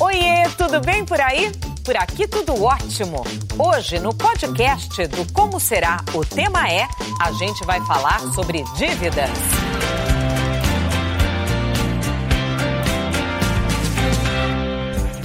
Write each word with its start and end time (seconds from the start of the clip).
Oiê, 0.00 0.48
tudo 0.56 0.80
bem 0.80 1.04
por 1.04 1.20
aí? 1.20 1.52
Por 1.84 1.94
aqui 1.94 2.26
tudo 2.26 2.64
ótimo. 2.64 3.22
Hoje 3.58 3.98
no 3.98 4.14
podcast 4.14 5.06
do 5.08 5.30
Como 5.30 5.60
Será, 5.60 6.00
o 6.14 6.24
tema 6.24 6.70
é: 6.70 6.88
a 7.20 7.30
gente 7.32 7.62
vai 7.66 7.84
falar 7.84 8.18
sobre 8.32 8.64
dívidas. 8.78 9.69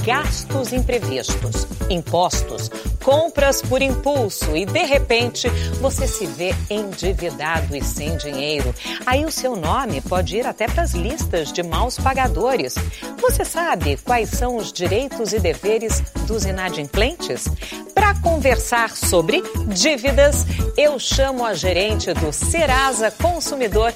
Gastos 0.06 0.72
imprevistos, 0.72 1.68
impostos, 1.90 2.70
compras 3.04 3.62
por 3.64 3.82
impulso 3.82 4.56
e 4.56 4.64
de 4.64 4.84
repente 4.84 5.50
você 5.82 6.08
se 6.08 6.28
vê 6.28 6.54
endividado 6.70 7.76
e 7.76 7.84
sem 7.84 8.16
dinheiro. 8.16 8.74
Aí 9.04 9.26
o 9.26 9.32
seu 9.32 9.56
nome 9.56 10.02
pode 10.02 10.38
ir 10.38 10.46
até 10.46 10.68
para 10.68 10.84
as 10.84 10.92
listas 10.94 11.52
de 11.52 11.64
maus 11.64 11.98
pagadores. 11.98 12.76
Você 13.20 13.44
sabe 13.44 13.98
quais 13.98 14.30
são 14.30 14.58
os 14.58 14.72
direitos 14.72 15.34
e 15.34 15.40
deveres 15.40 16.02
dos 16.28 16.46
inadimplentes? 16.46 17.48
Para 17.96 18.14
conversar 18.22 18.92
sobre 18.92 19.42
dívidas, 19.70 20.46
eu 20.78 21.00
chamo 21.00 21.44
a 21.44 21.56
gerente 21.56 22.14
do 22.14 22.32
Serasa 22.32 23.10
Consumidor, 23.10 23.92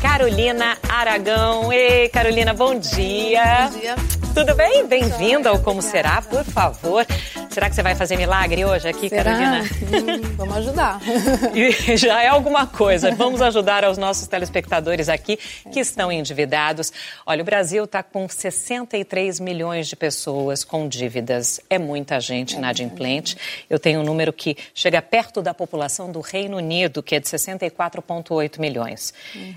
Carolina 0.00 0.78
Aragão. 0.88 1.70
Ei, 1.70 2.08
Carolina, 2.08 2.54
bom 2.54 2.78
dia. 2.78 3.68
Bom 3.70 3.78
dia. 3.78 4.19
Tudo 4.34 4.54
bem? 4.54 4.86
Bem-vinda 4.86 5.50
ao 5.50 5.58
Como 5.58 5.82
Será, 5.82 6.22
por 6.22 6.44
favor. 6.44 7.04
Será 7.50 7.68
que 7.68 7.74
você 7.74 7.82
vai 7.82 7.96
fazer 7.96 8.16
milagre 8.16 8.64
hoje 8.64 8.88
aqui, 8.88 9.08
Será? 9.08 9.24
Carolina? 9.24 9.64
Hum, 9.64 10.34
vamos 10.36 10.56
ajudar. 10.58 11.00
E 11.52 11.96
já 11.96 12.22
é 12.22 12.28
alguma 12.28 12.64
coisa. 12.66 13.12
Vamos 13.14 13.42
ajudar 13.42 13.84
aos 13.84 13.98
nossos 13.98 14.28
telespectadores 14.28 15.08
aqui 15.08 15.36
que 15.72 15.80
estão 15.80 16.12
endividados. 16.12 16.92
Olha, 17.26 17.42
o 17.42 17.44
Brasil 17.44 17.84
está 17.84 18.02
com 18.04 18.28
63 18.28 19.40
milhões 19.40 19.88
de 19.88 19.96
pessoas 19.96 20.62
com 20.62 20.86
dívidas. 20.86 21.60
É 21.68 21.76
muita 21.78 22.20
gente 22.20 22.54
inadimplente. 22.54 23.36
Eu 23.68 23.80
tenho 23.80 24.00
um 24.00 24.04
número 24.04 24.32
que 24.32 24.56
chega 24.72 25.02
perto 25.02 25.42
da 25.42 25.52
população 25.52 26.10
do 26.10 26.20
Reino 26.20 26.56
Unido, 26.56 27.02
que 27.02 27.16
é 27.16 27.20
de 27.20 27.26
64,8 27.26 28.60
milhões. 28.60 29.12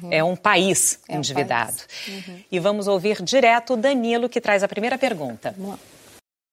É 0.10 0.24
um 0.24 0.36
país 0.36 1.00
É 1.08 1.14
um 1.14 1.18
endividado. 1.20 1.74
país. 1.74 2.24
E 2.52 2.60
vamos 2.60 2.88
ouvir 2.88 3.22
direto 3.22 3.74
o 3.74 3.78
Danilo, 3.78 4.28
que 4.28 4.42
traz 4.42 4.64
a 4.64 4.68
primeira 4.68 4.98
pergunta. 4.98 5.54
Vamos 5.56 5.74
lá. 5.74 5.80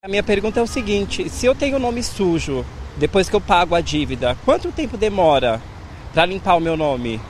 A 0.02 0.08
minha 0.08 0.22
pergunta 0.22 0.58
é 0.58 0.62
o 0.62 0.66
seguinte: 0.66 1.28
se 1.28 1.44
eu 1.44 1.54
tenho 1.54 1.76
o 1.76 1.78
nome 1.78 2.02
sujo 2.02 2.64
depois 2.96 3.28
que 3.28 3.36
eu 3.36 3.40
pago 3.40 3.74
a 3.74 3.82
dívida, 3.82 4.34
quanto 4.46 4.72
tempo 4.72 4.96
demora 4.96 5.60
para 6.14 6.24
limpar 6.24 6.56
o 6.56 6.60
meu 6.60 6.74
nome? 6.74 7.20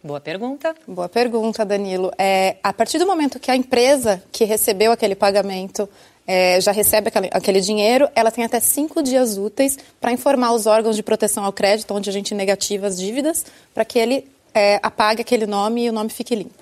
Boa 0.00 0.20
pergunta. 0.20 0.72
Boa 0.86 1.08
pergunta, 1.08 1.64
Danilo. 1.64 2.12
É, 2.16 2.58
a 2.62 2.72
partir 2.72 3.00
do 3.00 3.08
momento 3.08 3.40
que 3.40 3.50
a 3.50 3.56
empresa 3.56 4.22
que 4.30 4.44
recebeu 4.44 4.92
aquele 4.92 5.16
pagamento 5.16 5.88
é, 6.24 6.60
já 6.60 6.70
recebe 6.70 7.08
aquele, 7.08 7.28
aquele 7.32 7.60
dinheiro, 7.60 8.08
ela 8.14 8.30
tem 8.30 8.44
até 8.44 8.60
cinco 8.60 9.02
dias 9.02 9.36
úteis 9.36 9.76
para 10.00 10.12
informar 10.12 10.52
os 10.52 10.66
órgãos 10.66 10.94
de 10.94 11.02
proteção 11.02 11.44
ao 11.44 11.52
crédito, 11.52 11.92
onde 11.92 12.08
a 12.08 12.12
gente 12.12 12.36
negativa 12.36 12.86
as 12.86 12.98
dívidas, 12.98 13.44
para 13.74 13.84
que 13.84 13.98
ele 13.98 14.28
é, 14.54 14.78
apague 14.80 15.22
aquele 15.22 15.44
nome 15.44 15.86
e 15.86 15.90
o 15.90 15.92
nome 15.92 16.10
fique 16.10 16.36
limpo. 16.36 16.54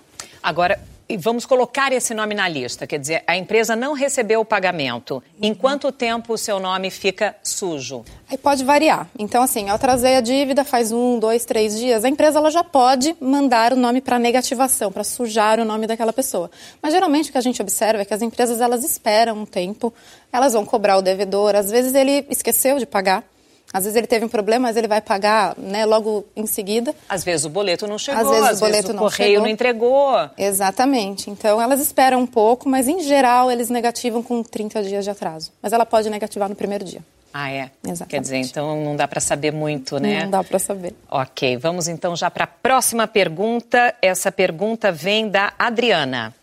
Agora, 0.42 0.80
e 1.08 1.16
vamos 1.16 1.46
colocar 1.46 1.92
esse 1.92 2.12
nome 2.12 2.34
na 2.34 2.46
lista. 2.48 2.86
Quer 2.86 2.98
dizer, 2.98 3.24
a 3.26 3.36
empresa 3.36 3.74
não 3.74 3.94
recebeu 3.94 4.40
o 4.40 4.44
pagamento. 4.44 5.22
Em 5.40 5.54
quanto 5.54 5.90
tempo 5.90 6.34
o 6.34 6.38
seu 6.38 6.60
nome 6.60 6.90
fica 6.90 7.34
sujo? 7.42 8.04
Aí 8.30 8.36
pode 8.36 8.62
variar. 8.64 9.08
Então, 9.18 9.42
assim, 9.42 9.68
eu 9.68 9.74
atrasei 9.74 10.16
a 10.16 10.20
dívida 10.20 10.64
faz 10.64 10.92
um, 10.92 11.18
dois, 11.18 11.44
três 11.46 11.78
dias, 11.78 12.04
a 12.04 12.08
empresa 12.08 12.38
ela 12.38 12.50
já 12.50 12.62
pode 12.62 13.16
mandar 13.20 13.72
o 13.72 13.76
nome 13.76 14.00
para 14.00 14.18
negativação, 14.18 14.92
para 14.92 15.02
sujar 15.02 15.58
o 15.58 15.64
nome 15.64 15.86
daquela 15.86 16.12
pessoa. 16.12 16.50
Mas 16.82 16.92
geralmente 16.92 17.30
o 17.30 17.32
que 17.32 17.38
a 17.38 17.42
gente 17.42 17.62
observa 17.62 18.02
é 18.02 18.04
que 18.04 18.12
as 18.12 18.20
empresas 18.20 18.60
elas 18.60 18.84
esperam 18.84 19.38
um 19.38 19.46
tempo, 19.46 19.92
elas 20.30 20.52
vão 20.52 20.66
cobrar 20.66 20.98
o 20.98 21.02
devedor, 21.02 21.54
às 21.54 21.70
vezes 21.70 21.94
ele 21.94 22.26
esqueceu 22.28 22.78
de 22.78 22.84
pagar. 22.84 23.24
Às 23.72 23.84
vezes 23.84 23.96
ele 23.96 24.06
teve 24.06 24.24
um 24.24 24.28
problema, 24.28 24.68
mas 24.68 24.76
ele 24.76 24.88
vai 24.88 25.00
pagar 25.00 25.54
né, 25.58 25.84
logo 25.84 26.24
em 26.34 26.46
seguida. 26.46 26.94
Às 27.08 27.22
vezes 27.22 27.44
o 27.44 27.50
boleto 27.50 27.86
não 27.86 27.98
chegou, 27.98 28.20
Às 28.22 28.30
vezes 28.30 28.56
o 28.56 28.60
boleto 28.64 28.90
o 28.90 28.92
não 28.94 29.02
correio 29.02 29.30
chegou. 29.30 29.42
não 29.42 29.48
entregou. 29.48 30.30
Exatamente. 30.38 31.30
Então 31.30 31.60
elas 31.60 31.80
esperam 31.80 32.20
um 32.20 32.26
pouco, 32.26 32.68
mas 32.68 32.88
em 32.88 33.00
geral 33.00 33.50
eles 33.50 33.68
negativam 33.68 34.22
com 34.22 34.42
30 34.42 34.82
dias 34.82 35.04
de 35.04 35.10
atraso. 35.10 35.52
Mas 35.62 35.72
ela 35.72 35.84
pode 35.84 36.08
negativar 36.08 36.48
no 36.48 36.54
primeiro 36.54 36.84
dia. 36.84 37.02
Ah, 37.32 37.50
é? 37.50 37.70
Exatamente. 37.84 38.08
Quer 38.08 38.20
dizer, 38.22 38.36
então 38.38 38.82
não 38.82 38.96
dá 38.96 39.06
para 39.06 39.20
saber 39.20 39.52
muito, 39.52 39.98
né? 39.98 40.22
Não 40.24 40.30
dá 40.30 40.42
para 40.42 40.58
saber. 40.58 40.94
Ok, 41.10 41.58
vamos 41.58 41.86
então 41.86 42.16
já 42.16 42.30
para 42.30 42.44
a 42.44 42.46
próxima 42.46 43.06
pergunta. 43.06 43.94
Essa 44.00 44.32
pergunta 44.32 44.90
vem 44.90 45.28
da 45.28 45.52
Adriana. 45.58 46.34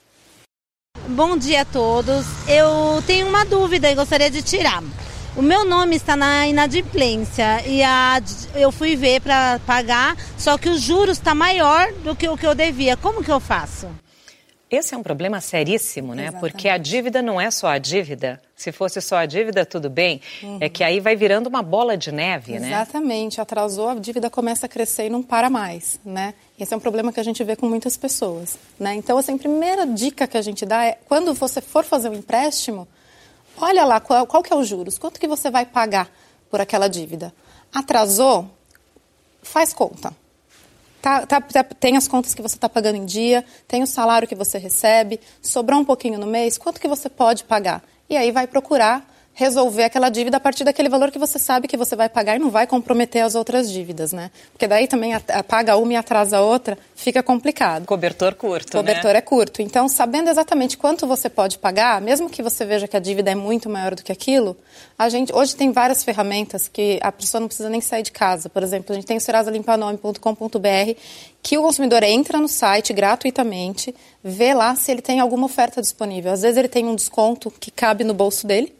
Bom 1.08 1.38
dia 1.38 1.62
a 1.62 1.66
todos. 1.66 2.25
Eu 2.47 3.02
tenho 3.06 3.28
uma 3.28 3.44
dúvida 3.44 3.90
e 3.91 3.96
gostaria 3.96 4.30
de 4.30 4.41
tirar. 4.44 4.84
O 5.38 5.41
meu 5.41 5.66
nome 5.66 5.97
está 5.97 6.16
na 6.16 6.47
inadimplência 6.47 7.62
e 7.68 7.84
a, 7.84 8.22
eu 8.56 8.72
fui 8.72 8.96
ver 8.96 9.19
para 9.19 9.59
pagar, 9.68 10.16
só 10.38 10.57
que 10.57 10.69
os 10.69 10.79
juros 10.79 11.18
está 11.18 11.35
maior 11.35 11.91
do 11.91 12.16
que 12.16 12.25
o 12.29 12.38
que 12.38 12.47
eu 12.47 12.56
devia. 12.56 12.96
Como 12.96 13.22
que 13.22 13.29
eu 13.29 13.41
faço? 13.41 13.90
Esse 14.72 14.96
é 14.96 14.97
um 14.97 15.03
problema 15.03 15.41
seríssimo, 15.41 16.16
né? 16.16 16.23
Exatamente. 16.23 16.40
Porque 16.40 16.69
a 16.69 16.78
dívida 16.78 17.22
não 17.22 17.40
é 17.40 17.51
só 17.51 17.68
a 17.68 17.78
dívida. 17.78 18.41
Se 18.56 18.72
fosse 18.72 19.01
só 19.01 19.18
a 19.18 19.25
dívida, 19.25 19.66
tudo 19.66 19.90
bem. 19.90 20.22
É 20.62 20.69
que 20.69 20.85
aí 20.85 21.01
vai 21.01 21.18
virando 21.18 21.47
uma 21.47 21.62
bola 21.62 21.97
de 21.97 22.13
neve, 22.13 22.57
né? 22.57 22.67
Exatamente. 22.67 23.41
Atrasou, 23.41 23.90
a 23.90 23.96
dívida 23.96 24.29
começa 24.29 24.67
a 24.67 24.69
crescer 24.69 25.07
e 25.07 25.09
não 25.09 25.22
para 25.22 25.50
mais, 25.50 26.00
né? 26.06 26.34
Esse 26.57 26.73
é 26.73 26.78
um 26.78 26.79
problema 26.79 27.12
que 27.12 27.19
a 27.19 27.23
gente 27.23 27.44
vê 27.44 27.57
com 27.57 27.67
muitas 27.67 27.97
pessoas, 27.97 28.57
né? 28.79 28.96
Então, 28.96 29.17
assim, 29.17 29.35
a 29.35 29.38
primeira 29.38 29.85
dica 29.85 30.25
que 30.28 30.38
a 30.38 30.41
gente 30.41 30.66
dá 30.66 30.85
é, 30.85 30.97
quando 31.06 31.34
você 31.34 31.59
for 31.59 31.84
fazer 31.84 32.07
um 32.07 32.13
empréstimo, 32.13 32.88
olha 33.59 33.85
lá 33.85 33.99
qual, 33.99 34.25
qual 34.27 34.43
que 34.43 34.51
é 34.53 34.55
os 34.55 34.67
juros, 34.67 34.97
quanto 34.97 35.19
que 35.19 35.27
você 35.27 35.49
vai 35.49 35.66
pagar 35.66 36.09
por 36.49 36.61
aquela 36.61 36.88
dívida. 36.88 37.33
Atrasou, 37.73 38.49
faz 39.41 39.73
conta. 39.73 40.13
Tá, 41.01 41.25
tá- 41.25 41.41
tá- 41.41 41.63
tem 41.63 41.97
as 41.97 42.07
contas 42.07 42.33
que 42.33 42.41
você 42.41 42.55
está 42.55 42.67
pagando 42.67 42.95
em 42.95 43.05
dia, 43.05 43.45
tem 43.67 43.83
o 43.83 43.88
salário 43.88 44.27
que 44.27 44.33
você 44.33 44.57
recebe, 44.57 45.19
sobrou 45.41 45.79
um 45.79 45.85
pouquinho 45.85 46.17
no 46.17 46.25
mês, 46.25 46.57
quanto 46.57 46.81
que 46.81 46.88
você 46.88 47.09
pode 47.09 47.43
pagar? 47.43 47.83
E 48.09 48.17
aí 48.17 48.31
vai 48.31 48.47
procurar 48.47 49.05
resolver 49.35 49.84
aquela 49.84 50.09
dívida 50.09 50.38
a 50.38 50.40
partir 50.40 50.63
daquele 50.63 50.88
valor 50.88 51.12
que 51.12 51.19
você 51.19 51.38
sabe 51.38 51.68
que 51.68 51.75
você 51.75 51.94
vai 51.94 52.07
pagar 52.07 52.38
e 52.38 52.40
não 52.40 52.50
vai 52.50 52.66
comprometer 52.66 53.22
as 53.22 53.35
outras 53.35 53.69
dívidas, 53.69 54.13
né? 54.13 54.31
Porque 54.53 54.66
daí 54.66 54.88
também 54.88 55.12
paga 55.46 55.75
uma 55.75 55.91
e 55.91 55.96
atrasa 55.97 56.38
a 56.38 56.41
outra, 56.41 56.78
fica 56.96 57.22
complicado. 57.22 57.85
Cobertor 57.85 58.34
curto, 58.35 58.69
O 58.69 58.78
cobertor 58.78 59.12
né? 59.12 59.18
é 59.18 59.22
curto. 59.22 59.62
Então, 59.62 59.90
sabendo 59.90 60.29
exatamente 60.29 60.78
quanto 60.78 61.06
você 61.06 61.29
pode 61.29 61.57
pagar, 61.57 62.00
mesmo 62.01 62.29
que 62.29 62.41
você 62.41 62.63
veja 62.63 62.88
que 62.88 62.96
a 62.96 63.00
dívida 63.00 63.29
é 63.29 63.35
muito 63.35 63.69
maior 63.69 63.94
do 63.94 64.03
que 64.03 64.12
aquilo, 64.12 64.56
a 64.97 65.09
gente 65.09 65.35
hoje 65.35 65.53
tem 65.53 65.69
várias 65.69 66.02
ferramentas 66.02 66.69
que 66.69 66.97
a 67.02 67.12
pessoa 67.12 67.41
não 67.41 67.50
precisa 67.50 67.69
nem 67.69 67.81
sair 67.81 68.03
de 68.03 68.13
casa. 68.13 68.47
Por 68.47 68.63
exemplo, 68.63 68.94
a 68.94 68.96
gente 68.96 69.06
tem 69.06 69.17
o 69.17 69.22
serasalimpanome.com.br 69.22 71.00
que 71.44 71.57
o 71.57 71.62
consumidor 71.62 72.03
entra 72.03 72.40
no 72.40 72.47
site 72.47 72.94
gratuitamente, 72.94 73.94
vê 74.23 74.53
lá 74.53 74.75
se 74.75 74.91
ele 74.91 75.02
tem 75.02 75.19
alguma 75.19 75.46
oferta 75.46 75.81
disponível. 75.81 76.31
Às 76.31 76.41
vezes 76.41 76.57
ele 76.57 76.69
tem 76.69 76.85
um 76.85 76.96
desconto 76.96 77.52
que 77.52 77.69
cabe 77.69 78.06
no 78.06 78.13
bolso 78.13 78.47
dele, 78.47 78.73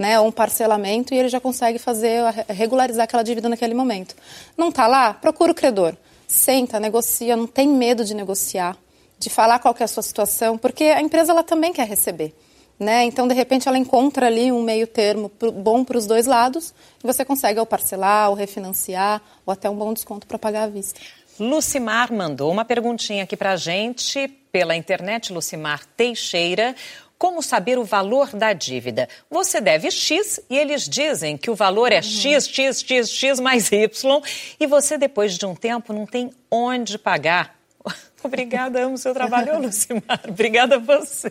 né, 0.00 0.18
ou 0.18 0.28
um 0.28 0.32
parcelamento 0.32 1.12
e 1.12 1.18
ele 1.18 1.28
já 1.28 1.38
consegue 1.38 1.78
fazer 1.78 2.24
a- 2.24 2.52
regularizar 2.54 3.04
aquela 3.04 3.22
dívida 3.22 3.50
naquele 3.50 3.74
momento. 3.74 4.16
Não 4.56 4.70
está 4.70 4.86
lá? 4.86 5.12
Procura 5.12 5.52
o 5.52 5.54
credor. 5.54 5.94
Senta, 6.26 6.80
negocia, 6.80 7.36
não 7.36 7.46
tem 7.46 7.68
medo 7.68 8.02
de 8.02 8.14
negociar, 8.14 8.78
de 9.18 9.28
falar 9.28 9.58
qual 9.58 9.76
é 9.78 9.84
a 9.84 9.86
sua 9.86 10.02
situação, 10.02 10.56
porque 10.56 10.84
a 10.84 11.02
empresa 11.02 11.32
ela 11.32 11.42
também 11.42 11.70
quer 11.70 11.86
receber. 11.86 12.34
Né? 12.78 13.04
Então, 13.04 13.28
de 13.28 13.34
repente, 13.34 13.68
ela 13.68 13.76
encontra 13.76 14.26
ali 14.26 14.50
um 14.50 14.62
meio 14.62 14.86
termo 14.86 15.30
bom 15.52 15.84
para 15.84 15.98
os 15.98 16.06
dois 16.06 16.24
lados 16.24 16.72
e 17.04 17.06
você 17.06 17.22
consegue 17.26 17.60
ou 17.60 17.66
parcelar, 17.66 18.30
ou 18.30 18.34
refinanciar, 18.34 19.20
ou 19.44 19.52
até 19.52 19.68
um 19.68 19.76
bom 19.76 19.92
desconto 19.92 20.26
para 20.26 20.38
pagar 20.38 20.62
à 20.62 20.66
vista. 20.66 20.98
Lucimar 21.38 22.10
mandou 22.10 22.50
uma 22.50 22.64
perguntinha 22.64 23.24
aqui 23.24 23.36
pra 23.36 23.54
gente 23.56 24.28
pela 24.50 24.74
internet, 24.74 25.30
Lucimar 25.30 25.84
Teixeira. 25.94 26.74
Como 27.20 27.42
saber 27.42 27.78
o 27.78 27.84
valor 27.84 28.34
da 28.34 28.54
dívida? 28.54 29.06
Você 29.30 29.60
deve 29.60 29.90
X 29.90 30.40
e 30.48 30.56
eles 30.56 30.88
dizem 30.88 31.36
que 31.36 31.50
o 31.50 31.54
valor 31.54 31.92
é 31.92 32.00
X, 32.00 32.48
X, 32.48 32.80
X, 32.80 33.10
X 33.10 33.38
mais 33.38 33.70
Y 33.70 34.22
e 34.58 34.66
você, 34.66 34.96
depois 34.96 35.36
de 35.36 35.44
um 35.44 35.54
tempo, 35.54 35.92
não 35.92 36.06
tem 36.06 36.30
onde 36.50 36.96
pagar. 36.96 37.54
Obrigada, 38.24 38.80
amo 38.82 38.96
seu 38.96 39.12
trabalho, 39.12 39.60
Lucimar. 39.60 40.22
Obrigada 40.26 40.76
a 40.76 40.78
você. 40.78 41.30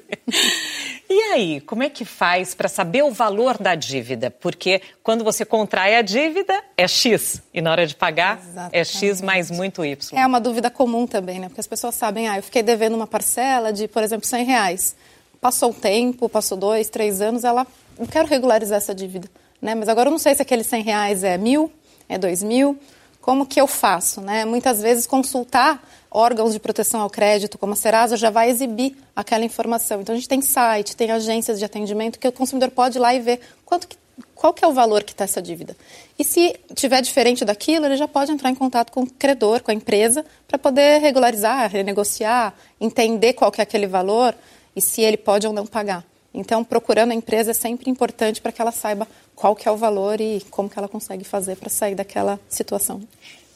E 1.10 1.20
aí, 1.34 1.60
como 1.62 1.82
é 1.82 1.90
que 1.90 2.06
faz 2.06 2.54
para 2.54 2.68
saber 2.68 3.02
o 3.04 3.10
valor 3.10 3.58
da 3.58 3.74
dívida? 3.74 4.30
Porque 4.30 4.84
quando 5.02 5.24
você 5.24 5.44
contrai 5.44 5.96
a 5.96 6.04
dívida, 6.04 6.54
é 6.78 6.88
X. 6.88 7.42
E 7.52 7.62
na 7.62 7.72
hora 7.72 7.88
de 7.88 7.96
pagar, 7.96 8.40
é 8.72 8.84
X 8.84 9.02
Exatamente. 9.02 9.26
mais 9.26 9.50
muito 9.50 9.84
Y. 9.84 10.20
É 10.20 10.28
uma 10.28 10.40
dúvida 10.40 10.70
comum 10.70 11.08
também, 11.08 11.40
né? 11.40 11.48
Porque 11.48 11.62
as 11.62 11.68
pessoas 11.68 11.96
sabem, 11.96 12.28
ah, 12.30 12.38
eu 12.38 12.44
fiquei 12.44 12.62
devendo 12.62 12.96
uma 12.96 13.08
parcela 13.08 13.74
de, 13.74 13.88
por 13.88 14.04
exemplo, 14.04 14.28
100 14.28 14.46
reais. 14.46 14.96
Passou 15.42 15.70
um 15.70 15.74
tempo, 15.74 16.28
passou 16.28 16.58
dois, 16.58 16.90
três 16.90 17.22
anos, 17.22 17.44
ela, 17.44 17.66
eu 17.98 18.08
quero 18.08 18.28
regularizar 18.28 18.78
essa 18.78 18.94
dívida, 18.94 19.30
né? 19.62 19.74
Mas 19.74 19.88
agora 19.88 20.10
eu 20.10 20.12
não 20.12 20.20
sei 20.20 20.36
se 20.36 20.42
aqueles 20.42 20.68
100 20.68 20.84
reais 20.84 21.24
é 21.24 21.38
mil, 21.38 21.72
é 22.10 22.18
dois 22.18 22.44
mil, 22.44 22.78
como 23.22 23.46
que 23.46 23.60
eu 23.60 23.68
faço, 23.68 24.22
né? 24.22 24.44
Muitas 24.44 24.82
vezes 24.82 25.06
consultar 25.06 25.82
órgãos 26.12 26.54
de 26.54 26.60
proteção 26.60 27.02
ao 27.02 27.10
crédito, 27.10 27.58
como 27.58 27.74
a 27.74 27.76
Serasa, 27.76 28.18
já 28.18 28.30
vai 28.30 28.50
exibir 28.50 28.98
aquela 29.16 29.46
informação. 29.46 30.02
Então, 30.02 30.14
a 30.14 30.18
gente 30.18 30.28
tem 30.28 30.42
site, 30.42 30.96
tem 30.96 31.12
agências 31.12 31.60
de 31.60 31.66
atendimento 31.66 32.20
que 32.20 32.28
o 32.28 32.32
consumidor 32.32 32.72
pode 32.72 32.98
ir 32.98 33.02
lá 33.02 33.14
e 33.14 33.20
ver 33.20 33.40
quanto 33.66 33.88
que, 33.88 33.98
qual 34.34 34.54
que 34.54 34.66
é 34.66 34.68
o 34.68 34.74
valor 34.74 35.04
que 35.04 35.12
está 35.12 35.26
essa 35.26 35.42
dívida. 35.42 35.78
E 36.18 36.24
se 36.24 36.60
tiver 36.74 37.02
diferente 37.02 37.46
daquilo, 37.46 37.86
ele 37.86 37.98
já 37.98 38.08
pode 38.08 38.32
entrar 38.32 38.50
em 38.50 38.56
contato 38.56 38.92
com 38.92 39.04
o 39.04 39.10
credor, 39.10 39.62
com 39.62 39.72
a 39.72 39.74
empresa, 39.74 40.26
para 40.48 40.58
poder 40.58 41.00
regularizar, 41.00 41.70
renegociar, 41.70 42.54
entender 42.82 43.34
qual 43.34 43.52
que 43.52 43.62
é 43.62 43.64
aquele 43.64 43.86
valor 43.88 44.34
e 44.80 44.82
se 44.82 45.02
ele 45.02 45.18
pode 45.18 45.46
ou 45.46 45.54
não 45.54 45.68
pagar. 45.68 46.04
Então, 46.34 46.64
procurando 46.64 47.12
a 47.12 47.16
empresa 47.16 47.52
é 47.52 47.54
sempre 47.54 47.90
importante 47.90 48.42
para 48.42 48.52
que 48.52 48.62
ela 48.62 48.72
saiba 48.72 49.08
qual 49.36 49.56
que 49.56 49.68
é 49.68 49.72
o 49.72 49.78
valor 49.78 50.20
e 50.20 50.42
como 50.50 50.70
que 50.70 50.78
ela 50.78 50.88
consegue 50.88 51.24
fazer 51.24 51.56
para 51.56 51.70
sair 51.70 51.96
daquela 51.96 52.40
situação. 52.50 53.02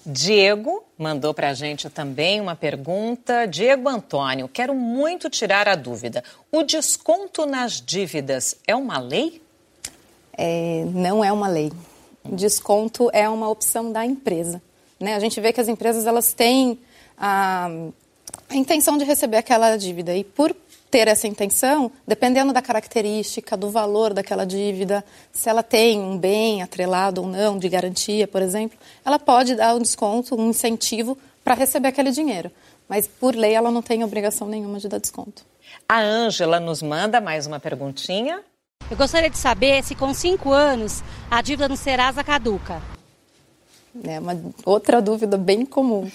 Diego 0.05 0.83
mandou 0.97 1.33
para 1.33 1.49
a 1.49 1.53
gente 1.53 1.89
também 1.89 2.41
uma 2.41 2.55
pergunta. 2.55 3.45
Diego 3.45 3.87
Antônio, 3.87 4.49
quero 4.49 4.75
muito 4.75 5.29
tirar 5.29 5.67
a 5.67 5.75
dúvida. 5.75 6.23
O 6.51 6.63
desconto 6.63 7.45
nas 7.45 7.81
dívidas 7.81 8.57
é 8.67 8.75
uma 8.75 8.99
lei? 8.99 9.41
É, 10.37 10.83
não 10.93 11.23
é 11.23 11.31
uma 11.31 11.47
lei. 11.47 11.71
Desconto 12.25 13.09
é 13.13 13.29
uma 13.29 13.49
opção 13.49 13.91
da 13.91 14.05
empresa. 14.05 14.61
Né? 14.99 15.15
A 15.15 15.19
gente 15.19 15.39
vê 15.39 15.53
que 15.53 15.61
as 15.61 15.67
empresas 15.67 16.05
elas 16.05 16.33
têm 16.33 16.79
a, 17.17 17.69
a 18.49 18.55
intenção 18.55 18.97
de 18.97 19.05
receber 19.05 19.37
aquela 19.37 19.77
dívida 19.77 20.15
e 20.15 20.23
por 20.23 20.53
ter 20.93 21.07
essa 21.07 21.27
intenção, 21.27 21.91
dependendo 22.07 22.53
da 22.53 22.61
característica, 22.61 23.57
do 23.57 23.71
valor 23.71 24.13
daquela 24.13 24.45
dívida, 24.45 25.03
se 25.31 25.49
ela 25.49 25.63
tem 25.63 25.99
um 25.99 26.19
bem 26.19 26.61
atrelado 26.61 27.19
ou 27.19 27.27
não, 27.27 27.57
de 27.57 27.67
garantia, 27.67 28.27
por 28.27 28.43
exemplo, 28.43 28.77
ela 29.03 29.17
pode 29.17 29.55
dar 29.55 29.73
um 29.73 29.79
desconto, 29.79 30.39
um 30.39 30.51
incentivo 30.51 31.17
para 31.43 31.55
receber 31.55 31.87
aquele 31.87 32.11
dinheiro. 32.11 32.51
Mas, 32.87 33.07
por 33.07 33.35
lei, 33.35 33.55
ela 33.55 33.71
não 33.71 33.81
tem 33.81 34.03
obrigação 34.03 34.47
nenhuma 34.47 34.77
de 34.77 34.87
dar 34.87 34.99
desconto. 34.99 35.43
A 35.89 35.99
Ângela 35.99 36.59
nos 36.59 36.83
manda 36.83 37.19
mais 37.19 37.47
uma 37.47 37.59
perguntinha. 37.59 38.41
Eu 38.91 38.95
gostaria 38.95 39.31
de 39.31 39.37
saber 39.39 39.83
se 39.83 39.95
com 39.95 40.13
cinco 40.13 40.51
anos 40.51 41.01
a 41.31 41.41
dívida 41.41 41.67
no 41.67 41.75
Serasa 41.75 42.23
caduca. 42.23 42.79
É 44.03 44.19
uma 44.19 44.39
outra 44.63 45.01
dúvida 45.01 45.39
bem 45.39 45.65
comum. 45.65 46.11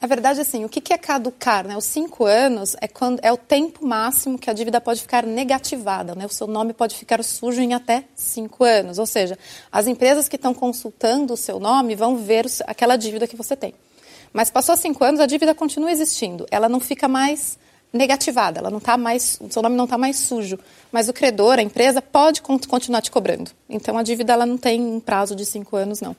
Na 0.00 0.06
verdade, 0.06 0.40
assim, 0.40 0.64
o 0.64 0.68
que 0.68 0.92
é 0.92 0.98
caducar? 0.98 1.66
Né? 1.66 1.76
Os 1.76 1.84
cinco 1.84 2.26
anos 2.26 2.76
é, 2.80 2.86
quando, 2.86 3.18
é 3.22 3.32
o 3.32 3.36
tempo 3.36 3.86
máximo 3.86 4.38
que 4.38 4.50
a 4.50 4.52
dívida 4.52 4.80
pode 4.80 5.00
ficar 5.00 5.24
negativada. 5.24 6.14
Né? 6.14 6.26
O 6.26 6.28
seu 6.28 6.46
nome 6.46 6.74
pode 6.74 6.94
ficar 6.94 7.22
sujo 7.24 7.62
em 7.62 7.72
até 7.72 8.04
cinco 8.14 8.62
anos. 8.62 8.98
Ou 8.98 9.06
seja, 9.06 9.38
as 9.72 9.86
empresas 9.86 10.28
que 10.28 10.36
estão 10.36 10.52
consultando 10.52 11.32
o 11.32 11.36
seu 11.36 11.58
nome 11.58 11.94
vão 11.94 12.18
ver 12.18 12.46
aquela 12.66 12.96
dívida 12.96 13.26
que 13.26 13.36
você 13.36 13.56
tem. 13.56 13.74
Mas 14.32 14.50
passou 14.50 14.76
cinco 14.76 15.02
anos, 15.02 15.18
a 15.18 15.26
dívida 15.26 15.54
continua 15.54 15.90
existindo. 15.90 16.46
Ela 16.50 16.68
não 16.68 16.78
fica 16.78 17.08
mais 17.08 17.58
negativada, 17.92 18.60
ela 18.60 18.70
não 18.70 18.80
tá 18.80 18.96
mais, 18.96 19.38
o 19.40 19.50
seu 19.50 19.62
nome 19.62 19.76
não 19.76 19.84
está 19.84 19.96
mais 19.96 20.16
sujo, 20.16 20.58
mas 20.92 21.08
o 21.08 21.12
credor, 21.12 21.58
a 21.58 21.62
empresa, 21.62 22.02
pode 22.02 22.42
continuar 22.42 23.00
te 23.00 23.10
cobrando. 23.10 23.50
Então 23.68 23.96
a 23.96 24.02
dívida 24.02 24.32
ela 24.32 24.46
não 24.46 24.58
tem 24.58 24.80
um 24.80 25.00
prazo 25.00 25.34
de 25.34 25.44
cinco 25.44 25.76
anos, 25.76 26.00
não. 26.00 26.14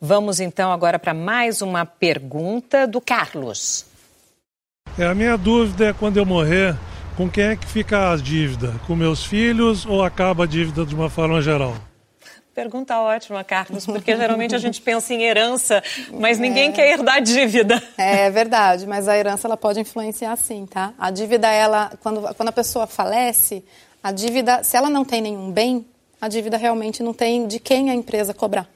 Vamos 0.00 0.40
então 0.40 0.72
agora 0.72 0.98
para 0.98 1.14
mais 1.14 1.60
uma 1.62 1.84
pergunta 1.84 2.86
do 2.86 3.00
Carlos. 3.00 3.84
É, 4.98 5.06
a 5.06 5.14
minha 5.14 5.36
dúvida 5.36 5.88
é 5.88 5.92
quando 5.92 6.16
eu 6.16 6.26
morrer, 6.26 6.76
com 7.16 7.28
quem 7.28 7.44
é 7.44 7.56
que 7.56 7.66
fica 7.66 8.12
a 8.12 8.16
dívida? 8.16 8.74
Com 8.86 8.96
meus 8.96 9.24
filhos 9.24 9.84
ou 9.84 10.02
acaba 10.02 10.44
a 10.44 10.46
dívida 10.46 10.84
de 10.84 10.94
uma 10.94 11.10
forma 11.10 11.40
geral? 11.42 11.74
Pergunta 12.58 13.00
ótima, 13.00 13.44
Carlos, 13.44 13.86
porque 13.86 14.16
geralmente 14.16 14.52
a 14.52 14.58
gente 14.58 14.82
pensa 14.82 15.14
em 15.14 15.22
herança, 15.22 15.80
mas 16.12 16.40
ninguém 16.42 16.70
é. 16.70 16.72
quer 16.72 16.90
herdar 16.90 17.22
dívida. 17.22 17.80
É 17.96 18.28
verdade, 18.30 18.84
mas 18.84 19.06
a 19.06 19.16
herança 19.16 19.46
ela 19.46 19.56
pode 19.56 19.78
influenciar 19.78 20.34
sim, 20.34 20.66
tá? 20.66 20.92
A 20.98 21.08
dívida, 21.12 21.46
ela, 21.46 21.92
quando, 22.02 22.34
quando 22.34 22.48
a 22.48 22.52
pessoa 22.52 22.84
falece, 22.88 23.64
a 24.02 24.10
dívida, 24.10 24.64
se 24.64 24.76
ela 24.76 24.90
não 24.90 25.04
tem 25.04 25.20
nenhum 25.20 25.52
bem, 25.52 25.86
a 26.20 26.26
dívida 26.26 26.56
realmente 26.56 27.00
não 27.00 27.14
tem 27.14 27.46
de 27.46 27.60
quem 27.60 27.90
a 27.90 27.94
empresa 27.94 28.34
cobrar. 28.34 28.68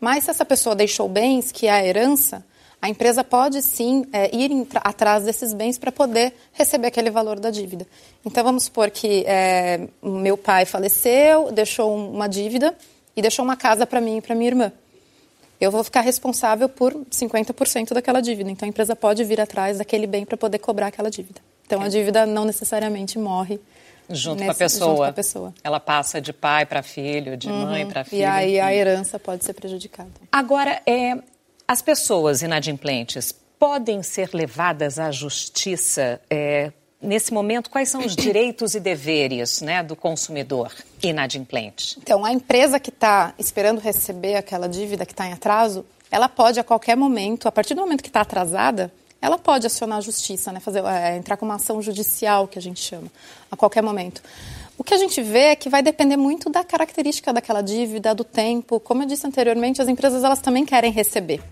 Mas 0.00 0.24
se 0.24 0.30
essa 0.30 0.46
pessoa 0.46 0.74
deixou 0.74 1.06
bens, 1.06 1.52
que 1.52 1.66
é 1.66 1.70
a 1.70 1.84
herança, 1.84 2.42
a 2.80 2.88
empresa 2.88 3.22
pode 3.22 3.60
sim 3.60 4.06
é, 4.10 4.34
ir 4.34 4.66
atrás 4.76 5.24
desses 5.24 5.52
bens 5.52 5.76
para 5.76 5.92
poder 5.92 6.32
receber 6.54 6.86
aquele 6.86 7.10
valor 7.10 7.38
da 7.38 7.50
dívida. 7.50 7.86
Então 8.24 8.42
vamos 8.42 8.64
supor 8.64 8.88
que 8.90 9.22
é, 9.26 9.86
meu 10.02 10.38
pai 10.38 10.64
faleceu, 10.64 11.52
deixou 11.52 11.94
uma 11.94 12.26
dívida 12.26 12.74
e 13.18 13.22
deixou 13.22 13.44
uma 13.44 13.56
casa 13.56 13.84
para 13.84 14.00
mim 14.00 14.18
e 14.18 14.20
para 14.20 14.32
minha 14.32 14.48
irmã. 14.48 14.72
Eu 15.60 15.72
vou 15.72 15.82
ficar 15.82 16.02
responsável 16.02 16.68
por 16.68 16.94
50% 16.94 17.92
daquela 17.92 18.20
dívida. 18.20 18.48
Então 18.48 18.64
a 18.64 18.70
empresa 18.70 18.94
pode 18.94 19.24
vir 19.24 19.40
atrás 19.40 19.78
daquele 19.78 20.06
bem 20.06 20.24
para 20.24 20.36
poder 20.36 20.60
cobrar 20.60 20.86
aquela 20.86 21.10
dívida. 21.10 21.40
Então 21.66 21.82
a 21.82 21.88
dívida 21.88 22.24
não 22.24 22.44
necessariamente 22.44 23.18
morre 23.18 23.58
junto, 24.08 24.38
nesse, 24.38 24.46
com, 24.46 24.52
a 24.52 24.54
pessoa. 24.54 24.88
junto 24.88 24.96
com 24.98 25.02
a 25.02 25.12
pessoa. 25.12 25.54
Ela 25.64 25.80
passa 25.80 26.20
de 26.20 26.32
pai 26.32 26.64
para 26.64 26.80
filho, 26.80 27.36
de 27.36 27.48
uhum. 27.48 27.66
mãe 27.66 27.86
para 27.86 28.04
filho. 28.04 28.20
E 28.20 28.24
aí 28.24 28.60
a 28.60 28.72
herança 28.72 29.18
pode 29.18 29.44
ser 29.44 29.52
prejudicada. 29.52 30.12
Agora, 30.30 30.80
é, 30.86 31.18
as 31.66 31.82
pessoas 31.82 32.40
inadimplentes 32.40 33.32
podem 33.58 34.00
ser 34.00 34.30
levadas 34.32 35.00
à 35.00 35.10
justiça 35.10 36.20
é, 36.30 36.70
nesse 37.00 37.32
momento, 37.32 37.70
quais 37.70 37.88
são 37.88 38.04
os 38.04 38.14
direitos 38.14 38.74
e 38.74 38.80
deveres 38.80 39.60
né, 39.60 39.82
do 39.82 39.94
consumidor 39.94 40.72
inadimplente? 41.02 41.98
Então, 41.98 42.24
a 42.24 42.32
empresa 42.32 42.78
que 42.80 42.90
está 42.90 43.32
esperando 43.38 43.80
receber 43.80 44.34
aquela 44.34 44.68
dívida 44.68 45.06
que 45.06 45.12
está 45.12 45.26
em 45.26 45.32
atraso, 45.32 45.84
ela 46.10 46.28
pode 46.28 46.58
a 46.58 46.64
qualquer 46.64 46.96
momento, 46.96 47.48
a 47.48 47.52
partir 47.52 47.74
do 47.74 47.80
momento 47.80 48.02
que 48.02 48.08
está 48.08 48.20
atrasada, 48.20 48.92
ela 49.20 49.38
pode 49.38 49.66
acionar 49.66 49.98
a 49.98 50.00
justiça, 50.00 50.52
né, 50.52 50.60
fazer, 50.60 50.84
é, 50.84 51.16
entrar 51.16 51.36
com 51.36 51.44
uma 51.44 51.56
ação 51.56 51.82
judicial, 51.82 52.46
que 52.46 52.58
a 52.58 52.62
gente 52.62 52.80
chama, 52.80 53.08
a 53.50 53.56
qualquer 53.56 53.82
momento. 53.82 54.22
O 54.76 54.84
que 54.84 54.94
a 54.94 54.98
gente 54.98 55.20
vê 55.20 55.46
é 55.46 55.56
que 55.56 55.68
vai 55.68 55.82
depender 55.82 56.16
muito 56.16 56.48
da 56.48 56.62
característica 56.62 57.32
daquela 57.32 57.60
dívida, 57.60 58.14
do 58.14 58.22
tempo. 58.22 58.78
Como 58.78 59.02
eu 59.02 59.06
disse 59.08 59.26
anteriormente, 59.26 59.82
as 59.82 59.88
empresas 59.88 60.22
elas 60.22 60.40
também 60.40 60.64
querem 60.64 60.92
receber. 60.92 61.42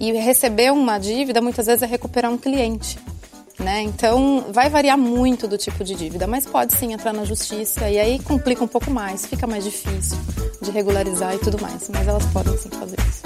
E 0.00 0.10
receber 0.12 0.72
uma 0.72 0.98
dívida 0.98 1.40
muitas 1.40 1.66
vezes 1.66 1.82
é 1.84 1.86
recuperar 1.86 2.32
um 2.32 2.36
cliente. 2.36 2.98
Né? 3.62 3.82
Então, 3.82 4.46
vai 4.50 4.68
variar 4.68 4.98
muito 4.98 5.46
do 5.46 5.56
tipo 5.56 5.84
de 5.84 5.94
dívida, 5.94 6.26
mas 6.26 6.44
pode 6.44 6.74
sim 6.74 6.92
entrar 6.92 7.12
na 7.12 7.24
justiça 7.24 7.88
e 7.88 7.96
aí 7.98 8.18
complica 8.18 8.64
um 8.64 8.66
pouco 8.66 8.90
mais, 8.90 9.24
fica 9.24 9.46
mais 9.46 9.62
difícil 9.62 10.18
de 10.60 10.70
regularizar 10.72 11.32
e 11.34 11.38
tudo 11.38 11.60
mais, 11.62 11.88
mas 11.88 12.08
elas 12.08 12.26
podem 12.26 12.56
sim 12.58 12.70
fazer 12.70 12.96
isso. 13.08 13.22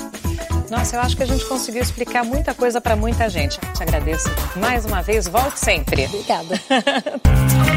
Nossa, 0.70 0.96
eu 0.96 1.00
acho 1.00 1.16
que 1.16 1.22
a 1.22 1.26
gente 1.26 1.46
conseguiu 1.46 1.80
explicar 1.80 2.22
muita 2.22 2.52
coisa 2.52 2.80
para 2.80 2.94
muita 2.94 3.30
gente. 3.30 3.58
Te 3.58 3.82
agradeço 3.82 4.28
mais 4.56 4.84
uma 4.84 5.00
vez, 5.00 5.26
volte 5.26 5.58
sempre. 5.58 6.04
Obrigada. 6.04 6.60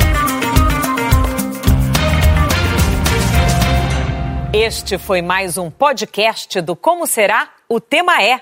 Este 4.51 4.97
foi 4.97 5.21
mais 5.21 5.57
um 5.59 5.69
podcast 5.69 6.59
do 6.59 6.75
Como 6.75 7.05
Será? 7.05 7.49
O 7.69 7.79
Tema 7.79 8.21
é. 8.21 8.41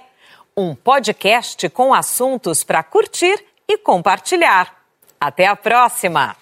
Um 0.55 0.73
podcast 0.73 1.69
com 1.69 1.93
assuntos 1.93 2.63
para 2.63 2.81
curtir 2.81 3.43
e 3.67 3.77
compartilhar. 3.77 4.75
Até 5.19 5.45
a 5.47 5.55
próxima! 5.55 6.35